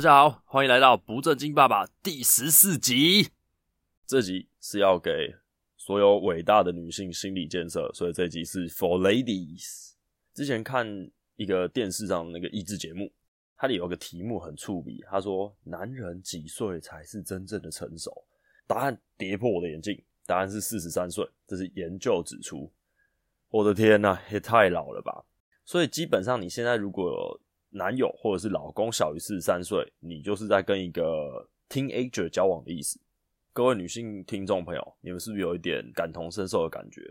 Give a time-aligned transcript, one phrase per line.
[0.00, 3.28] 大家好，欢迎来到不正经爸爸第十四集。
[4.06, 5.34] 这集是要给
[5.76, 9.90] 所有伟大的女性心理建设，所以这集是 For Ladies。
[10.32, 10.86] 之前看
[11.36, 13.12] 一个电视上那个益智节目，
[13.58, 18.10] 它里有个题目很触笔，他说：“男人几岁才是真正的成熟？”
[18.66, 21.28] 答案跌破我的眼镜，答案是四十三岁。
[21.46, 22.72] 这是研究指出。
[23.50, 25.26] 我的天呐，也太老了吧！
[25.66, 27.38] 所以基本上，你现在如果
[27.70, 33.00] 男友或者是老公小于四十三岁，你就是在跟一个 teenager 交往的意思。
[33.52, 37.02] 各位女性听众朋友，你们是不是有一点感同身受的感觉？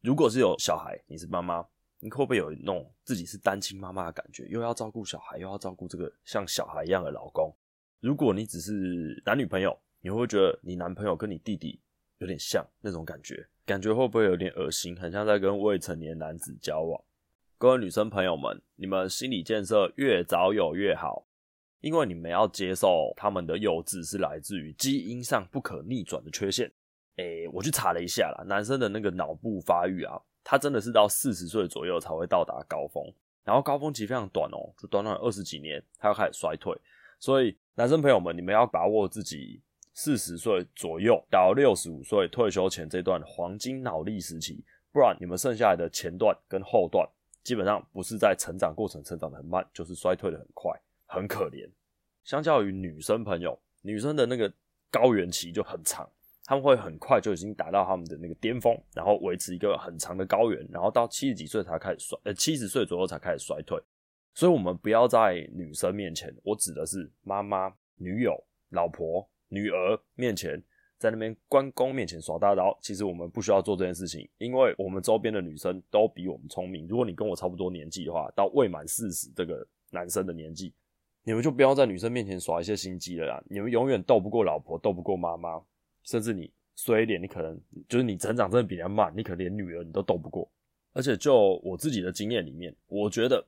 [0.00, 1.64] 如果是有小孩，你是妈妈，
[2.00, 4.44] 你会不会有那种自己是单亲妈妈的感觉？
[4.46, 7.52] 又要照顾小孩，又要照顾这个像小孩一样的老公。
[8.00, 11.80] 如果你只是男女朋友，你会不会觉得你男朋友跟你弟弟
[12.18, 13.46] 有点像那种感觉？
[13.64, 14.96] 感觉会不会有点恶心？
[14.96, 17.00] 很像在跟未成年男子交往？
[17.62, 21.24] 各位女生朋友们，你们心理建设越早有越好，
[21.80, 26.68] 因为你们要接受他们的幼稚是来自于基因上不可逆转的缺陷。
[27.18, 33.00] 诶，我去查了一下啦，男生的那个脑部发育啊，他真的是到四十岁左右才会到达高峰，
[33.44, 36.76] 然后高峰期非常短哦，就短短二十几年，他要开始衰退。
[37.20, 47.08] 所以男生朋友们，你们要把握自己四十岁左右到六十五岁退休前这段黄金脑力时期，不然你们剩下来的前段跟后段。
[47.42, 50.72] 基本上不是在成长过程成长的很慢，就是衰退的很快，
[51.06, 51.68] 很可怜。
[52.24, 54.52] 相较于女生朋友，女生的那个
[54.90, 56.08] 高原期就很长，
[56.44, 63.80] 他们会很快就已经达到他们的那个巅峰，然后维持一个很长的高原，然后到七十几岁才开始衰，呃，七十岁左右才开始衰退。
[64.34, 70.62] 所以，我们不要在女生面前，我指的是妈妈、女友、老婆、女儿面前。
[71.02, 76.86] 在那边关公面前耍大刀，其实我们不需要做这件事情，因为我们周边的女生都比我们聪明。
[76.86, 80.72] 如果你跟我差不多年纪的话，到未满四十这个男生的年纪，
[81.24, 83.42] 你们就不要在女生面前耍一些心机了啦。
[83.50, 85.60] 你们永远斗不过老婆，斗不过妈妈，
[86.04, 90.48] 甚至你衰一点，你可能就是你成长真的比人慢，你可能连女儿你都斗不过。
[90.92, 93.44] 而且就我自己的经验里面，我觉得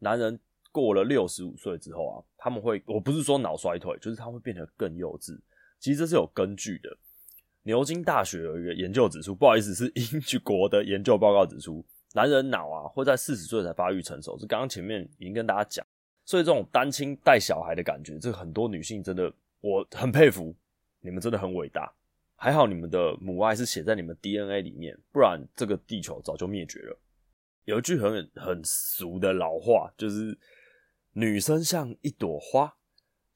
[0.00, 0.36] 男人
[0.72, 5.38] 过了六十五岁之后啊，他们会，我不是说脑衰退，就是他会变得更幼稚。
[5.86, 6.98] 其实这是有根据的。
[7.62, 14.36] 牛津大学有一个研究指出，不好意思，是 英国的研究报告指出，男人脑啊会在四十岁才发育成熟。
[14.36, 15.86] 是刚刚前面已经跟大家讲，
[16.24, 20.52] 所以这种单亲带小孩的感觉，这很多女性真的我很佩服，
[20.98, 21.94] 你们真的很伟大。
[22.34, 26.98] 还好你们的母爱是写在你们 DNA 里面，不然这个地球早就灭绝了。
[27.64, 30.36] 有一句很很俗的老话，就是
[31.12, 32.76] 女生像一朵花。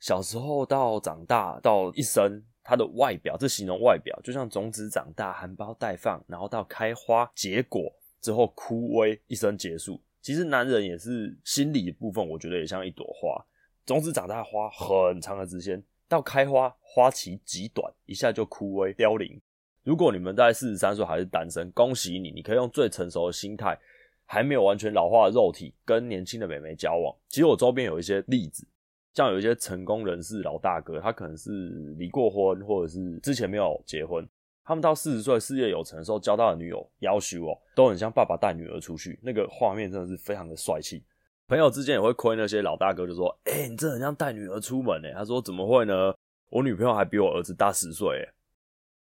[0.00, 10.00] 小时候到长大到一生，它的外表，这形容外表，就像种子长大、含苞待放，然后到开花结果之后枯萎，一生结束。
[10.22, 13.44] 其实男人也是心理的部分，我觉得也像一朵花，
[13.84, 19.38] 种子长大，花很长的时间，到开花，花期极短，一下就枯萎凋零。
[19.82, 23.78] 如果你们在四十三岁还是单身，恭喜你，你可以用最成熟的心态，
[24.24, 27.14] 还没有完全老化的肉体，跟年轻的美眉交往。
[27.28, 28.66] 其实我周边有一些例子。
[29.14, 31.50] 像有一些成功人士老大哥，他可能是
[31.98, 34.26] 离过婚，或者是之前没有结婚，
[34.64, 41.02] 他们到四十岁事业有成的时候交到的女友，夭寿哦，都很像爸爸带女儿出去，那个画面真的是非常的帅气。
[41.48, 46.14] 朋友之间也会亏那些老大哥，就说：“哎、欸，你这很像带女儿出门哎。”他说：“怎么会呢？
[46.48, 48.22] 我女朋友还比我儿子大十岁哎。”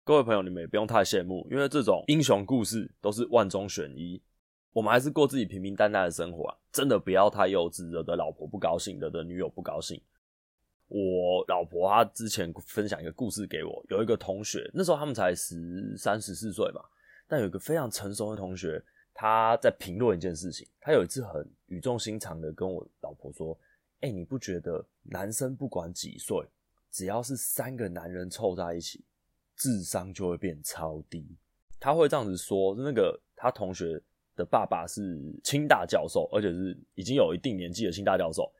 [0.02, 4.20] 各位朋友，你们也不用太羡慕，因为这种英雄故事都是万中选一。
[4.72, 10.00] 我们还是过自己平平淡淡的生活啊，真的不要太幼稚，惹得老婆不高兴，惹得女友不高兴。
[10.88, 16.82] 我老婆她之前分享一个故事给我，有一个同学，那时候他们才十三十四岁吧，
[17.28, 18.82] 但有一个非常成熟的同学，
[19.12, 23.58] 他在评论一件事情，他有一次很语重心长的跟我老婆说
[24.00, 26.46] ：“哎，你不觉得男生不管几岁，
[26.90, 29.04] 只要是三个男人凑在一起，
[29.54, 31.26] 智商就会变超低？”
[31.78, 34.02] 他会这样子说，那个他同学。
[34.36, 38.50] 的爸爸是清大教授，而且是已经有一定年纪的清大教授。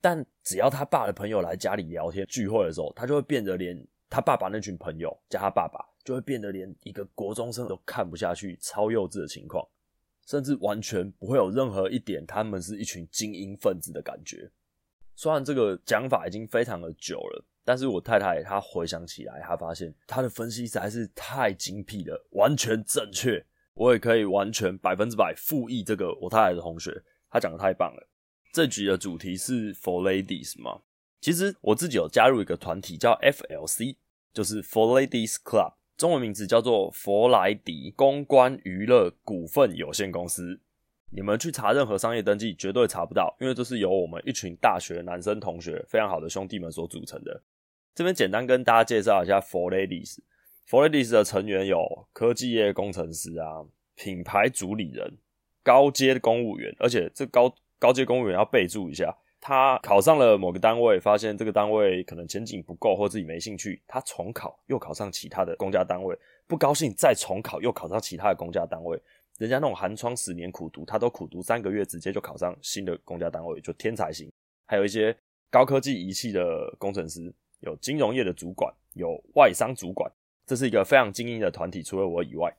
[0.00, 9.66] 但只要他爸的朋友来家里聊天聚会的时候，他就会变得连他爸爸那群朋友加他爸爸，就会变得连一个国中生都看不下去，超幼稚的情况，
[10.26, 14.48] 甚至完全不会有任何一点他们是一群精英分子的感觉。
[15.16, 23.44] 虽然这个讲法已经非常的久了，但是我太太她回想起来，她发现她的分析实在是太精辟了，完全正确。
[23.76, 28.08] 我也可以完全百分之百复议这个我太太的同学，他讲的太棒了。
[28.50, 30.80] 这集的主题是 For Ladies 吗？
[31.20, 33.96] 其实我自己有加入一个团体叫 FLC，
[34.32, 40.58] 就是 For Ladies Club，中文名字叫做佛莱迪公关娱乐股份有限公司。
[41.10, 47.42] 你们去查任何商业登记，绝对查不到，因为这是由我们一群大学男生同学非常好的兄弟们所组成的。
[47.94, 50.16] 这边简单跟大家介绍一下 For Ladies。
[50.68, 53.64] For Ladies 的成员有科技业工程师啊，
[53.94, 55.16] 品牌主理人，
[55.62, 59.16] 高阶公务员，而且这高高阶公务员要备注一下。
[59.40, 66.18] 他考上了某个单位，发现这个单位可能前景不够，或自己没兴趣，他重考，又考上其他的公家单位，
[66.48, 69.00] 不高兴再重考，又考上其他的公家单位。
[69.38, 74.28] 人家那种寒窗十年苦读，他都苦读三个月，直接就考上新的公家单位，就天才型。
[74.64, 75.16] 还有一些
[75.48, 80.10] 高科技仪器的工程师，有金融业的主管，有外商主管，
[80.46, 81.82] 这是一个非常精英的团体。
[81.82, 82.50] 除了我以外，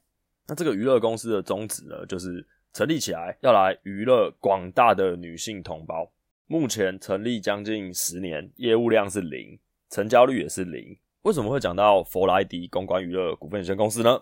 [0.45, 6.09] 那这个娱乐公司的宗旨呢，就是成立起来要来娱乐广大的女性同胞。
[6.47, 9.57] 目前成立将近十年，业务量是零，
[9.89, 10.97] 成交率也是零。
[11.23, 14.21] 为什么会讲到佛莱迪公关娱乐股份有限公司呢？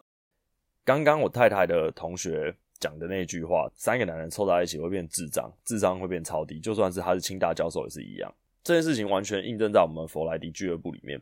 [0.83, 8.33] 刚刚我太太的同学讲的那句话，三个男人凑在一起会变智障，智商会变超低，就算是他是清大教授也是一样。
[8.63, 11.21] 这件事情完全印证在我们佛莱迪俱乐部里面。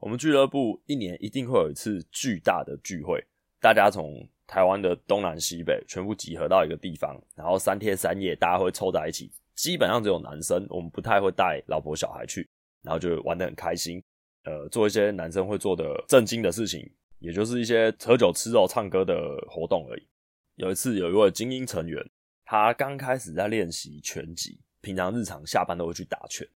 [0.00, 3.22] 我们俱乐部一年一定会有一次巨大的聚会，
[3.60, 9.30] 大家从台湾的东南西北全部集合到一个地方，然后三天三夜大家会凑在一起。
[9.54, 12.48] 基本上只有男生，我们不太会带老婆小孩去，
[12.82, 14.02] 然后就玩得很开心，
[14.44, 19.14] 呃，做一些男生会做的正经的事情，也就是一些喝酒、吃肉、唱歌的
[19.50, 20.08] 活动而已。
[20.54, 22.02] 有一次，有一位精英成员，
[22.46, 26.48] 他刚开始在练习拳击，平常日常下班都会去打拳，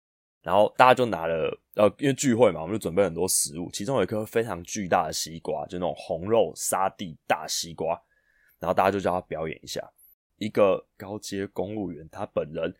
[0.44, 8.00] 然后大家就拿了，呃，因为聚会嘛，我们就准备很多食物，其中有一颗非常巨大的西瓜，就那种红肉沙地大西瓜，
[8.60, 9.82] 然后大家就叫他表演一下，
[10.38, 12.76] 一个高阶公务员他本人。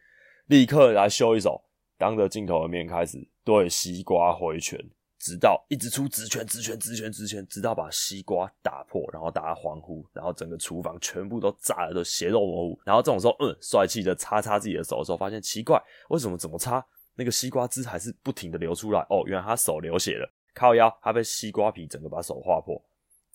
[0.48, 1.64] 立刻来修一手，
[1.98, 4.78] 当着镜头的面开始对西瓜挥拳，
[5.18, 12.80] 直到一直出直拳、直拳、直拳、直拳，直到把西瓜打破，然后大家欢呼，然后整个厨房全部都炸了，都血肉模糊。
[12.84, 19.00] 然后这种时候，嗯，帅气的擦擦自己的手的时候，发现奇怪，为什么怎么擦那个西瓜汁还是不停的流出来？
[19.10, 22.82] 哦，原来他手流血了，靠腰，他被西瓜皮整个把手划破。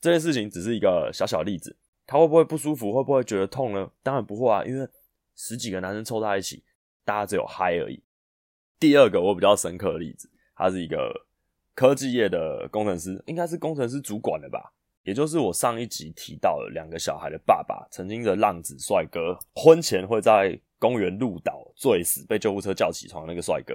[0.01, 1.77] 这件事情只是一个小小例子，
[2.07, 2.93] 他会不会不舒服？
[2.93, 3.91] 会不会觉得痛呢？
[4.03, 4.89] 当然不会啊，因为
[5.35, 6.63] 十几个男生凑在一起。
[7.05, 8.03] 大家只有嗨而已。
[8.79, 11.11] 第二个我比较深刻的例子，他是一个
[11.75, 14.71] 科技业的工程师，应该是工程师主管的吧？
[15.05, 23.75] 也就是我上一集提到的两个小孩的爸爸，曾经的浪子帅哥，婚前会在公园路倒醉死，被救护车叫起床的那个帅哥。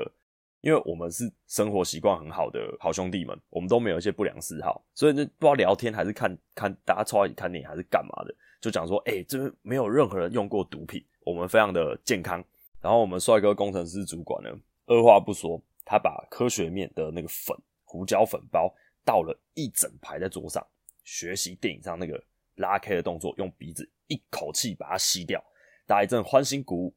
[0.61, 12.41] 因为我们是生活习惯很好的好兄弟们，我们都没有一些不良嗜好，所以就不知道聊天还是看看大家凑在一起看电影还是干嘛的，就讲说，哎、这边没有任何人用过毒品，我们非常的健康。
[12.81, 14.49] 然后我们帅哥工程师主管呢，
[14.85, 17.53] 二话不说，他把科学面的那个粉
[17.83, 18.73] 胡椒粉包
[19.03, 20.65] 倒了一整排在桌上，
[21.03, 22.23] 学习电影上那个
[22.55, 25.43] 拉开的动作，用鼻子一口气把它吸掉，
[25.93, 26.95] 打一阵欢欣鼓舞。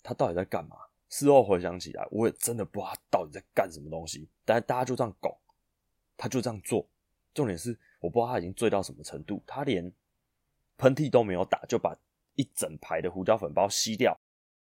[0.00, 0.76] 他到底在干嘛？
[1.08, 4.28] 事后回想起来，我也真的不知道他到底在干什么东西。
[4.44, 5.36] 但是大家就这样搞，
[6.16, 6.86] 他就这样做。
[7.32, 9.90] 重点是，我不知道他已经醉到什么程度，他连
[10.78, 11.92] 喷嚏都没有打，就把
[12.36, 14.16] 一整排的胡椒粉包吸掉。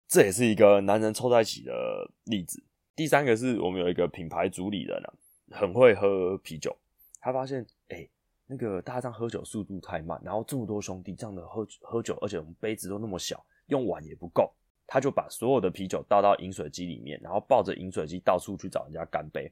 [0.09, 2.65] 这也是一个男人凑在一起的例子。
[2.97, 5.13] 第三个是我们有一个品牌主理人啊，
[5.51, 6.75] 很会喝啤酒。
[7.21, 8.09] 他发现，哎、
[8.47, 14.53] 那个大家这样喝酒速度太慢，然后这么多兄弟这样的喝喝酒，而且我们杯子都那么小，用碗也不够，
[14.87, 19.51] 他就把所有的啤酒倒到饮水机里面，然后抱着饮水机到处去找人家干杯，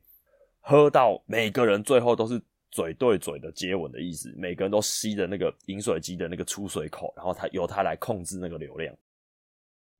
[0.61, 8.95] 喝到每个人最后都是嘴对嘴的接吻的意思，每个人都吸着那个饮水机的那个出水口，然后他由他来控制那个流量。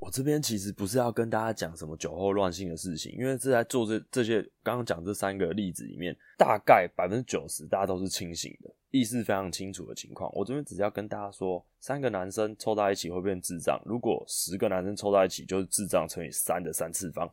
[0.03, 10.29] 我这边其实不是要跟大家讲什么酒后乱性的事情，因为是在做这这些刚刚讲这三个例子里面，大概百分之九十大家都是清醒的，意识非常清楚的情况。
[10.35, 17.33] 我这边只是要跟大家说，三个男生凑在一起会变智障，如果十个男生凑在一起就是智障乘以三的三次方。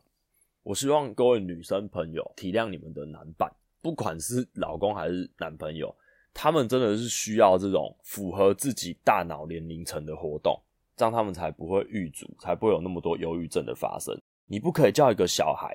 [0.62, 5.92] 我希望各位女生朋友体谅你们的男伴，不管是老公还是男朋友，
[6.32, 10.56] 他们真的是需要这种符合自己大脑年龄层的活动。
[11.00, 14.14] 这样他们才不会郁卒，才不会有那么多忧郁症的发生。
[14.44, 15.74] 你不可以叫一个小孩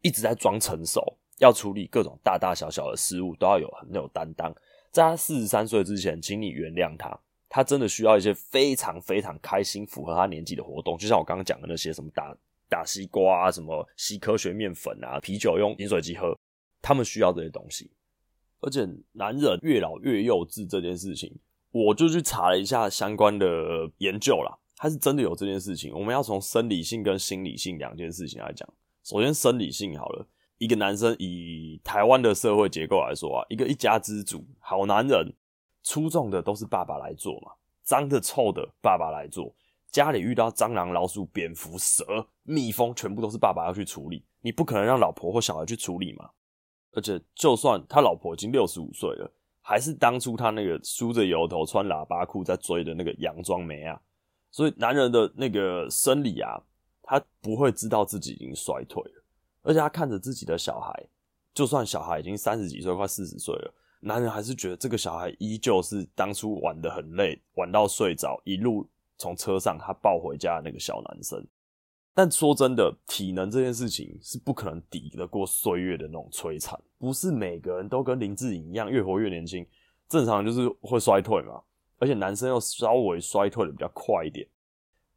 [0.00, 4.50] 一直在装成熟，要处理各种大大小小的事物都要有很有担当。
[4.90, 7.14] 在他四十三岁之前，请你原谅他，
[7.50, 10.96] 他真的需要一些非常非常开心、符合他年纪的活动。
[10.96, 12.34] 就像我刚刚讲的那些什么打
[12.70, 16.34] 打西瓜啊，什么吸科学面粉啊，啤酒用饮水机喝，
[16.80, 17.90] 他们需要这些东西。
[18.62, 21.30] 而且男人越老越幼稚这件事情，
[21.72, 23.46] 我就去查了一下相关的
[23.98, 24.56] 研究啦。
[24.82, 28.68] 他是真的有这件事情，我们要从生理性跟心理性两件事情来讲。
[29.04, 30.26] 首先，生理性好了，
[30.58, 35.32] 一个男生以台湾的社会结构来说啊，一个一家之主，好男人，
[35.84, 37.52] 出众的都是爸爸来做嘛，
[37.84, 39.54] 脏的臭的爸爸来做，
[39.92, 44.24] 家里遇到蟑螂、老鼠、蝙蝠、蛇、蜜蜂，全部都是爸爸要去处理。
[44.40, 46.28] 你不可能让老婆或小孩去处理嘛。
[46.90, 53.96] 而且，就算他老婆已经六十五岁了，还是当初他那个梳着油头、穿喇叭裤在追的那个洋装妹啊。
[54.52, 56.62] 所以，男人的那个生理啊，
[57.02, 59.24] 他不会知道自己已经衰退了。
[59.62, 60.94] 而且，他看着自己的小孩，
[61.52, 68.88] 就算小孩已经三十几岁、快四十岁了，男人还是觉得这个小孩依旧是当初玩得很累、玩到睡着，一路。
[69.18, 71.46] 从车上他抱回家的那个小男生，
[72.12, 76.76] 但说真的，体能这件事情是不可能抵得过岁月的那种摧残。
[76.98, 79.64] 不是每个人都跟林志颖一样越活越年轻，
[80.08, 81.62] 正常就是会衰退嘛。
[82.02, 84.44] 而且男生又稍微衰退的比较快一点，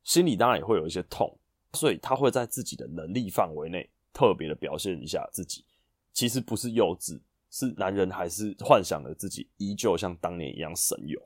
[0.03, 1.35] 心里当然也会有一些痛，
[1.73, 5.65] 所以他会在自己的能力范围内特别的表现一下自己。
[6.13, 11.19] 其实不是幼稚，是男人还是幻想着自己依旧像当年一样神勇。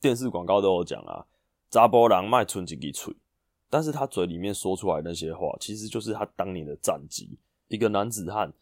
[0.00, 1.24] 电视广告都有讲啊。
[1.70, 3.14] 查甫人卖存一支嘴，
[3.70, 7.38] 但是他嘴里面说出来那些话，其实就是他当年的战绩。
[7.68, 8.52] 一个男子汉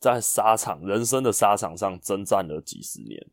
[0.00, 3.24] 在沙场、人生的沙场上征战了几十年，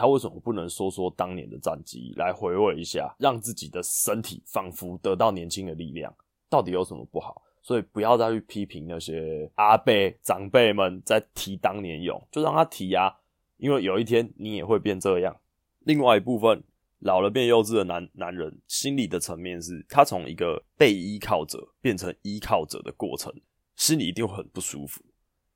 [0.00, 6.10] 他为什么不能说说当年的战绩，来回味一下，让自己的身体仿佛得到年轻的力量？
[6.48, 7.42] 到底有什么不好？
[7.60, 9.92] 所以不要再去批评那些阿伯
[10.22, 13.14] 长辈们在提当年勇，就让他提啊，
[13.58, 15.36] 因为有一天你也会变这样。
[15.80, 16.64] 另外一部分。
[17.02, 23.32] 老了变幼稚的男男人，心理的层面是，他从一个被依靠者变成依靠者的过程，
[23.74, 25.00] 心里一定会很不舒服。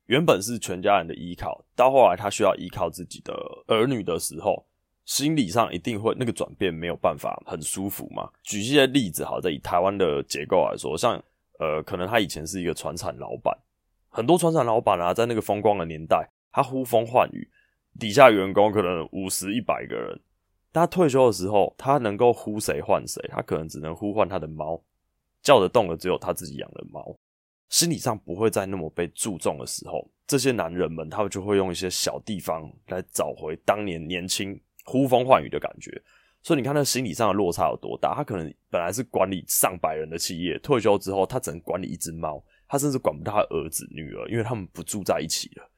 [0.06, 3.34] 原本是全家人的依靠，到后来他需要依靠自己的
[3.66, 4.64] 儿女的时候，
[5.06, 8.30] 心理上一定会那个转变没有办法很舒服嘛。
[8.42, 11.22] 举一些例子，好，在以台湾的结构来说，像
[11.58, 13.56] 呃，可能他以前是一个船产老板，
[14.10, 17.48] 很多船产老板啊，在那个风光的年代，他呼风唤雨，
[17.98, 20.20] 底下员工可能五十、一百个人。
[20.72, 23.22] 他退休的时候，他能够呼谁唤谁？
[23.28, 24.82] 他可能只能呼唤他的猫，
[25.40, 27.16] 叫得动的只有他自己养的猫。
[27.68, 35.90] 心理上不会再那么被注重的时候，这些男人们他们就会用一些小地方来找回当年年轻呼风唤雨的感觉。
[36.42, 38.14] 所以你看，那心理上的落差有多大？
[38.14, 45.70] 他可能本来是管理上百人的企业，退休之后他只能管理一只猫，他甚至管不到他儿子女儿，因为他们不住在一起了。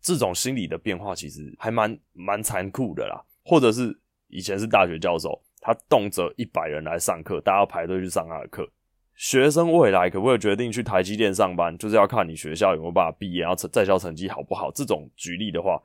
[0.00, 3.98] 这种心理的变化其实还蛮蛮残酷的啦，或者是。
[4.28, 8.68] 以前是大学教授，他动辄一百人来上课，大家要排队去上他的课。
[9.14, 14.70] 学生未来可不可以决定去台积电上班，就是要看你学校有没有办法毕业，然后在校成绩好不好。
[14.72, 15.80] 这种举例的话，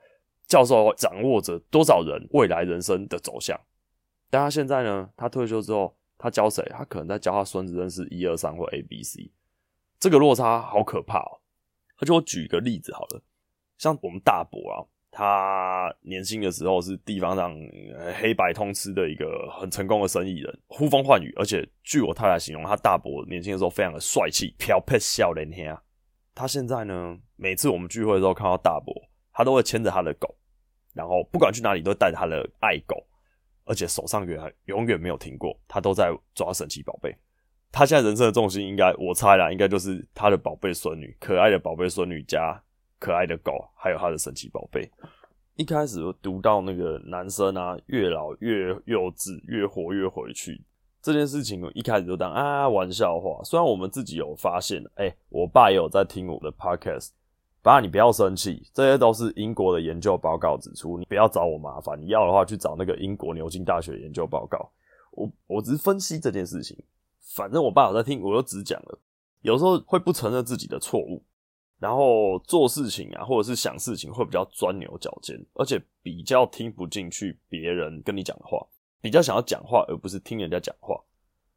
[0.46, 3.58] 教授掌握着多少人未来人生的走向。
[4.28, 5.08] 但他现在呢？
[5.16, 6.64] 他退休之后，他教谁？
[6.70, 9.30] 他可能在教他孙子认识一二三或 A B C。
[9.98, 11.40] 这个落差好可怕哦。
[11.98, 13.22] 而且我举一个例子好了，
[13.78, 14.86] 像我们大伯啊。
[15.12, 17.52] 他年轻的时候是地方上
[18.20, 21.32] 黑白通吃的一个很成功的生意人，呼风唤雨。
[21.36, 25.76] 而且据我太太形容，他大伯年轻的时候非常的帅气，飘撇笑脸兄。
[26.32, 28.94] 他现在呢，每次我们聚会的时候看到大伯，
[29.32, 30.32] 他都会牵着他的狗，
[30.94, 32.96] 然后不管去哪里都带着他的爱狗，
[33.64, 37.14] 而且手上永永远没有停过，他都在抓神奇宝贝。
[37.72, 42.62] 他现在人生的重心应该，我猜啦，应该就是他的宝贝孙女，可爱的宝贝孙女家。
[43.00, 44.88] 可爱的狗，还有他的神奇宝贝。
[45.56, 50.62] 一开始读到那个男生啊，越老越幼稚，越活越回去
[51.02, 53.42] 这件事情，一开始就当啊玩笑话。
[53.42, 57.10] 虽然我们自己有发现，哎、我爸也有在听我的 podcast。
[57.62, 62.00] 爸，你不要生气，这些都是英国的研究报告指出，你不要找我麻烦。
[62.00, 64.70] 你要的话，去找那个英国牛津大学研究报告。
[65.12, 66.74] 我我只是分析这件事情，
[67.34, 68.98] 反正我爸有在听，我就只讲了。
[69.42, 71.22] 有时候会不承认自己的错误。
[71.80, 78.64] 然后做事情啊，或者是想事情会比较钻牛角尖，而且比较听不进去别人跟你讲的话，
[79.00, 80.94] 比较想要讲话而不是听人家讲话。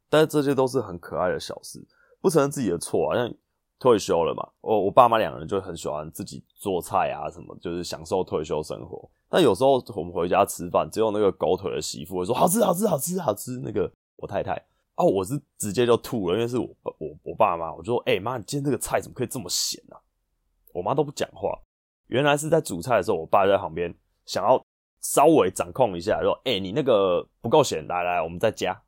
[0.08, 1.86] 但是这些都是很可爱的小事，
[2.20, 3.16] 不承认自己的错啊。
[3.16, 3.32] 像
[3.78, 9.06] 退休了嘛，我我爸妈两个人就很喜欢自己做菜啊，什么就是享受退休生活。
[9.28, 13.60] 但有时候我们回家吃饭，只有那个狗腿的媳妇会说好吃好吃好吃好吃。
[13.62, 14.54] 那个我太太
[14.94, 20.00] 哦，我是直接就吐了，因为是我我我爸妈，我就说哎妈，你今天这个菜怎么可以这么咸啊？
[20.74, 21.56] 我妈都不讲话，
[22.08, 23.94] 原来是在煮菜的时候，我爸在旁边
[24.26, 24.60] 想要
[25.00, 28.78] 稍微掌控一下，说：“哎、你那个不够咸，来来，我们再加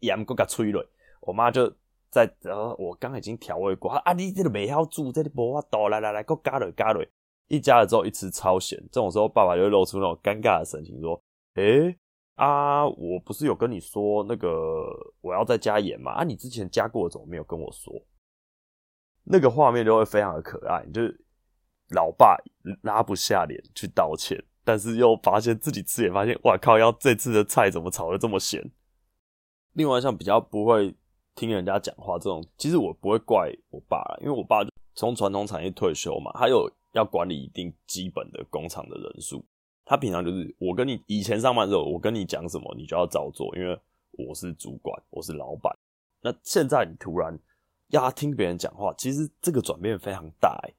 [0.00, 0.84] 盐，给它吹了。”
[1.20, 1.70] 我妈就
[2.10, 7.04] 在，然后我刚已经调味过，啊，你这个没要煮，这里无法倒，来来来，给我加了加了。
[7.48, 11.20] 一加了之后，一吃超咸，这种时候爸爸就会露出那种尴尬的神情，说
[11.54, 11.96] ：“哎、
[12.36, 14.86] 啊，我不是有跟你说那个
[15.20, 16.12] 我要再加盐吗？
[16.12, 17.92] 啊，你之前加过，怎么没有跟我说？”
[19.28, 21.25] 那个画面就会非常的可爱，就是。
[21.90, 22.36] 老爸
[22.82, 26.78] 拉不下脸去道歉，但是又发现自己吃也发现，哇靠！
[26.78, 28.70] 要这次的菜怎么炒得这么咸？
[29.74, 30.94] 另外，像比较不会
[31.34, 34.60] 听人家讲话这种，其实我不会怪我爸，因为我爸
[34.94, 39.44] 从传统产业退休嘛，他有要管理一定基本的工厂的人数。
[39.84, 43.78] 他平常就是我跟你以前上班的时候，我跟你讲什么，你就要照做，因为
[44.12, 45.72] 我是主管，我是老板。
[46.22, 47.38] 那现在你突然
[47.90, 50.74] 要他听别人讲话，其实这个转变非常大欸。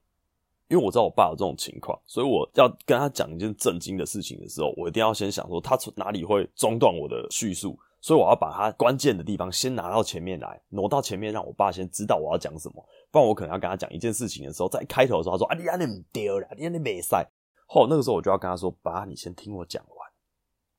[0.68, 7.78] 因为我知道我爸有这种情况，所以我要跟他讲一件震惊的事情的时候，我一定要先想说他从哪里会中断我的叙述。
[8.00, 12.74] 所以我要把他关键的地方先拿到前面来，挪到前面，让我爸先知道我要讲什么。
[13.10, 17.28] 不然我可能要跟他讲一件事情的时候，在开头的时候他说：“啊，你安尼唔对啦，你安尼没赛。”
[17.66, 20.07] 后那个时候我就要跟他说：“爸，你先听我讲完。”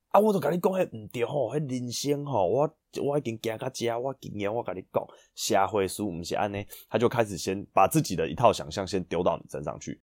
[0.10, 6.66] 啊，我都跟你讲，迄唔对吼，迄人生吼，我我已经行到这，我经验我跟你讲，社会书唔是安尼。
[6.89, 10.01] 他就开始先把自己的一套想象先丢到你身上去。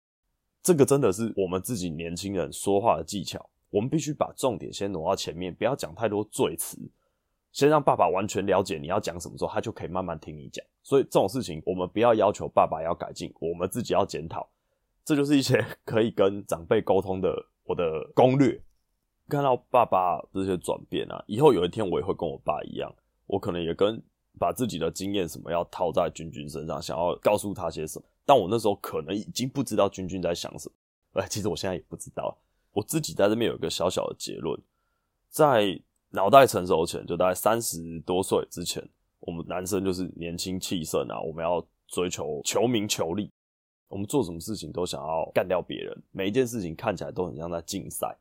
[0.62, 6.78] 这个真的是我们自己年轻人说话的技巧，我们必须把重点先挪到前面，不要讲太多赘词。
[7.50, 10.64] 先让爸爸完全了解你要讲什么时候，他就可以慢慢听你讲。
[10.82, 14.48] 所以这种事情，我们不要要求爸爸要改进，我们自己要检讨。
[15.04, 17.34] 这就是一些 可以跟长辈沟通的
[17.64, 17.84] 我的
[18.14, 18.60] 攻略。
[19.28, 22.92] 看到爸爸这些转变啊，以后有一天我也会跟我爸一样，
[23.26, 24.02] 我可能也跟
[24.38, 28.04] 把自己的经验什么要套在君君身上，想要告诉他些什么。
[28.25, 31.23] 但我那时候可能已经不知道君君在想什么。
[31.23, 32.37] 哎，其实我现在也不知道。
[32.73, 34.61] 我自己在这边有一个小小的结论，
[35.28, 35.80] 在。
[36.11, 38.83] 脑袋成熟前，就大概三十多岁之前，
[39.18, 43.30] 我们男生就是年轻气盛啊，我们要追求求名求利，
[43.88, 48.16] 我们做什么事情都想要干掉别人，每一件事情看起来都很像在竞赛，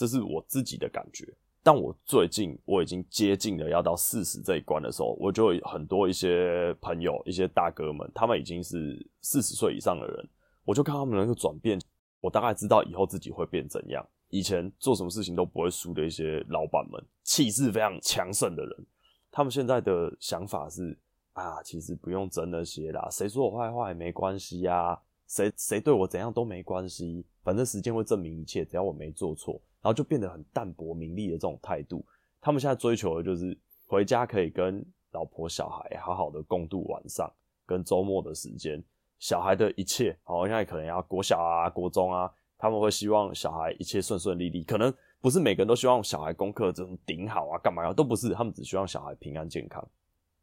[0.00, 1.30] 这是我自己的感觉。
[1.62, 10.28] 但我最近我已经接近了要到四十这一关的时候，我就有很多一些朋友、一些大哥们，他们已经是四十岁以上的人，
[10.64, 11.78] 我就看他们那个转变，
[12.22, 14.02] 我大概知道以后自己会变怎样。
[14.30, 18.86] 以前做什么事情都不会输的一些老板们，气势非常强盛的人，
[19.30, 20.98] 他们现在的想法是
[21.34, 32.04] 啊，其实不用争那些啦，谁说我坏话也没关系呀，谁谁对我怎样都没关系，反正时间会证明一切，只要我没做错，然后就变得很淡泊名利的这种态度。
[32.40, 37.30] 他们现在追求的就是回家可以跟老婆小孩好好的共度晚上
[37.66, 38.82] 跟周末的时间，
[39.18, 42.30] 小孩的一切，好，现在可能要国小啊、国中啊。
[42.62, 47.90] 他们会希望小孩一切顺顺利利，可能不是每个人都希望小孩功课这种顶好啊，干嘛呀？
[47.90, 49.82] 都不是，他们只希望小孩平安健康。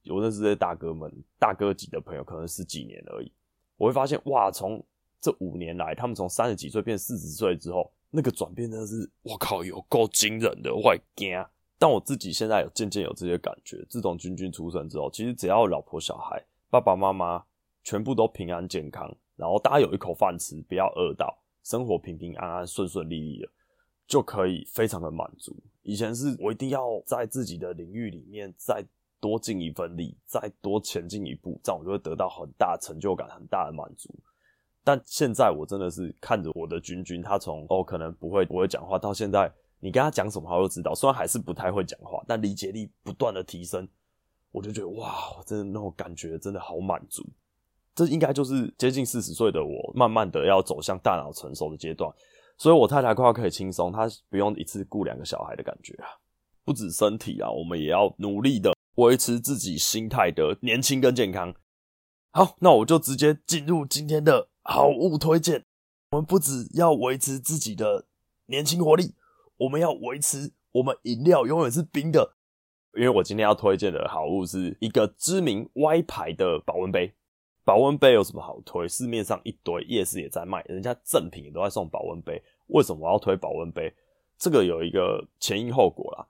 [0.09, 3.31] 我认识这些大哥们，大哥级的朋友，可能十几年而已。
[3.75, 4.83] 我会发现，哇，从
[5.21, 11.33] 这五年来，他们从三十几岁变四十岁之后，那个转变真的是，我靠，有够惊人的，我惊。
[11.79, 17.43] 但我自己现在有渐渐有这些感觉，自从君君出生之后，其实只要老婆小孩、爸爸妈妈
[17.83, 21.37] 全部都平安健康，然后大家有一口饭吃，不要饿到。
[21.63, 23.49] 生活平平安安、顺顺利利的，
[24.07, 25.53] 就可以非常的满足。
[25.83, 28.81] 以前是我一定要在自己的领域里面再
[29.19, 34.09] 多尽一份力，再多前进一步，这样我就会得到很大成就感、很大的满足。
[34.87, 43.85] 但现在我真的是看着我的君君，他从哦可能不会不会讲话，到现在你跟他讲什么他都知道，虽然还是不太会讲话，但理解力不断的提升，
[44.49, 47.21] 我就觉得哇，真的那种感觉真的好满足。
[47.93, 52.09] 这应该就是接近四十岁的我，慢慢的要走向大脑成熟的阶段，
[52.57, 56.07] 所以我太太快要可以轻松，她不用一次顾两个小孩的感觉啊。
[56.63, 61.53] 不止身体啊，我们也要努力的维持自己心态的年轻跟健康。
[62.31, 65.63] 好，那我就直接进入今天的好物推荐。
[66.11, 68.05] 我们不只要维持自己的
[68.47, 69.15] 年轻活力，
[69.55, 72.35] 我们要维持我们饮料永远是冰的。
[72.93, 77.13] 因为我今天要推荐的好物是一个知名 Y 牌的保温杯。
[77.63, 78.87] 保温杯有什么好推？
[78.87, 82.41] 市面上一堆，夜市也在卖，人家赠品也都在送保温杯。
[82.67, 83.93] 为什么我要推保温杯？
[84.37, 86.27] 这个有一个前因后果啦。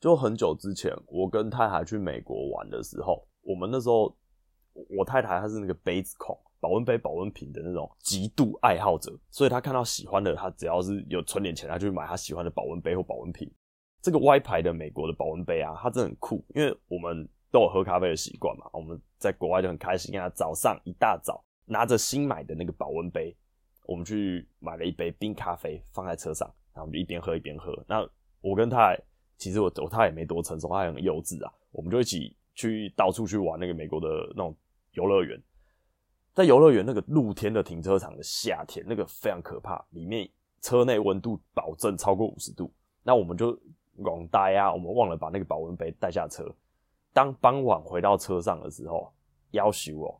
[0.00, 4.16] 就很久之前，我跟太太去美国玩的时候，我们那时候
[4.96, 13.50] 我太太她是那个杯子控，保温杯、保温瓶的那种极度爱好者，所以他看到喜欢的，他只要是有存点钱，他就去买他喜欢的保温杯或保温瓶。
[14.00, 17.28] 这个 Y 牌的美国的保温杯啊，它真的很酷，因为我们。
[17.54, 18.68] 都有喝咖啡的习惯嘛？
[18.72, 20.28] 我们在国外就很开心啊！
[20.30, 23.32] 早上一大早拿着新买的那个保温杯，
[23.86, 27.72] 我们去买了一杯冰咖啡放在车上，然后我们就一边喝一边喝。
[27.86, 28.04] 那
[28.40, 28.92] 我跟他
[29.36, 31.52] 其实我我他也没多成熟，他很幼稚啊。
[31.70, 34.52] 我们就一起去到处去玩那个美国的那种
[34.94, 35.40] 游乐园，
[36.34, 40.28] 在游乐园那个露天的停车场的夏天，那个非常可怕，里面
[40.60, 42.72] 车内温度保证超过五十度。
[43.04, 43.56] 那我们就
[43.96, 46.44] 懵呆啊，我们忘了把那个保温杯带下车。
[47.12, 49.12] 当傍晚回到车上的时候，
[49.52, 50.18] 要求哦，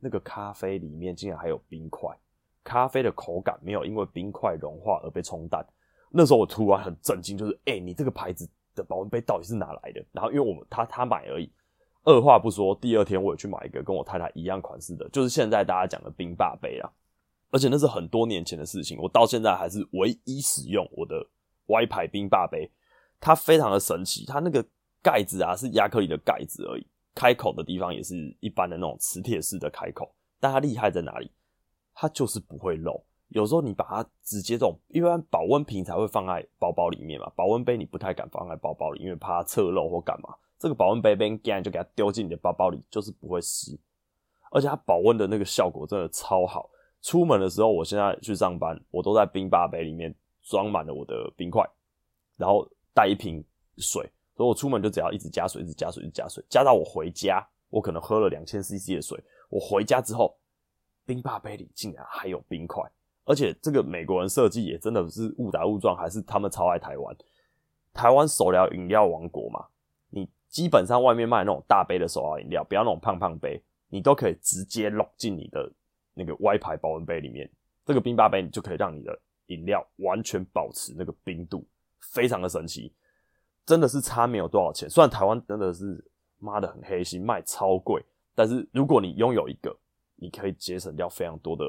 [0.00, 2.16] 那个咖啡里面竟然还有冰块，
[2.64, 5.62] 咖啡的口感没有因为冰块融化而被冲淡。
[6.08, 10.02] 那时候我突然很震惊，就是哎、你这个牌子的保温杯到底是哪来的？
[10.12, 11.52] 然后因为我们他他买而已
[12.06, 16.88] 二话不说，第二天我也去买一个跟我太太一样款式的，就是现在大家讲的冰霸杯啊。
[17.50, 21.14] 而且那是很多年前的事情，我到现在还是唯一使用我的
[21.66, 22.70] Y 牌冰霸杯。
[23.18, 24.64] 它非常的神奇，它那个
[25.02, 30.14] 盖子啊是亚克力的盖子而已，开口的地方也是一般的那种磁铁式的开口。
[30.38, 31.30] 但它厉害在哪里？
[31.94, 33.02] 它就是不会漏。
[33.28, 40.34] 有时候你把它直接这种，一般保温瓶才会放在包包里面嘛，保温杯你不太敢放在包包里，因为怕它侧漏或干嘛。
[40.58, 43.78] 这个保温杯边盖就给它丢进你的包包里，就是不会湿。
[44.50, 46.70] 而且它保温的那个效果真的超好。
[47.02, 51.68] 出门的时候，我现在去上班，我都在冰霸杯里面装满了我的冰块，
[52.36, 53.44] 然后带一瓶
[53.78, 60.36] 水，所以我出门就只要一直加水，一直加水，一直加水，加到我回家，我可能喝了两千 CC 的水，我回家之后，
[61.04, 62.82] 冰霸杯里竟然还有冰块。
[63.26, 67.14] 而且这个美国人设计也真的是误打误撞，还是他们超爱台湾。
[67.92, 69.66] 台湾手摇饮料王国嘛，
[70.10, 75.70] 你基本上外面卖那种大杯的手摇饮料，不要那种胖胖杯，你都可以直接搂进你的
[76.14, 77.50] 那个 Y 牌保温杯里面。
[77.84, 81.66] 这个冰霸杯，你就可以让你的饮料完全保持那个冰度，
[82.00, 82.92] 非常的神奇。
[83.64, 86.04] 真的是差没有多少钱，虽然台湾真的是
[86.38, 88.00] 妈的很黑心，卖超贵，
[88.36, 89.76] 但是如果你拥有一个，
[90.14, 91.64] 你可以节省掉非常多的。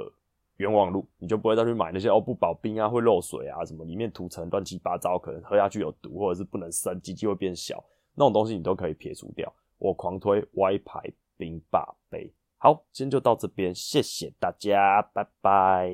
[0.58, 7.84] 冤枉路，你就不会再去买那些哦不保冰啊，会漏水啊，什么里面涂层乱七八糟，可能喝下去有毒，或者是不能生，机器会变小，
[8.16, 9.52] 那种东西你都可以撇除掉。
[9.78, 11.02] 我狂推 Y 牌
[11.38, 12.34] 冰霸杯。
[12.58, 15.92] 好，今天就到这边，谢谢大家，拜拜。